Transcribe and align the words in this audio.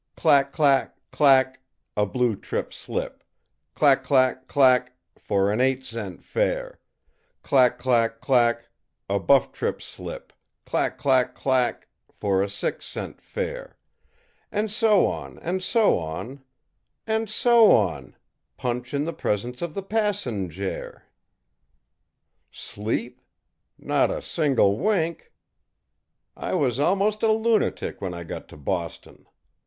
'Clack 0.15 0.51
clack 0.51 0.97
clack, 1.11 1.59
a 1.95 2.07
blue 2.07 2.35
trip 2.35 2.73
slip, 2.73 3.23
clack 3.75 4.03
clack 4.03 4.47
clack, 4.47 4.93
for 5.15 5.51
an 5.51 5.61
eight 5.61 5.85
cent 5.85 6.23
fare; 6.23 6.79
clack 7.43 7.77
clack 7.77 8.19
clack, 8.19 8.69
a 9.07 9.19
buff 9.19 9.51
trip 9.51 9.79
slip, 9.79 10.33
clack 10.65 10.97
clack 10.97 11.35
clack, 11.35 11.87
for 12.11 12.41
a 12.41 12.49
six 12.49 12.87
cent 12.87 13.21
fare, 13.21 13.77
and 14.51 14.71
so 14.71 15.05
on, 15.05 15.37
and 15.37 15.61
so 15.61 15.99
on, 15.99 16.43
and 17.05 17.29
so 17.29 17.71
on 17.71 18.15
punch 18.57 18.95
in 18.95 19.03
the 19.03 19.13
presence 19.13 19.61
of 19.61 19.75
the 19.75 19.83
passenjare!' 19.83 21.03
Sleep? 22.49 23.21
Not 23.77 24.09
a 24.09 24.23
single 24.23 24.79
wink! 24.79 25.31
I 26.35 26.55
was 26.55 26.79
almost 26.79 27.21
a 27.21 27.31
lunatic 27.31 28.01
when 28.01 28.15
I 28.15 28.23
got 28.23 28.47
to 28.47 28.57
Boston. 28.57 29.27